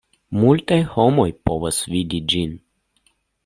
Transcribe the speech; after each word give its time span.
Multaj 0.43 0.79
homoj 0.93 1.27
povos 1.49 1.83
vidi 1.95 2.25
ĝin. 2.35 2.59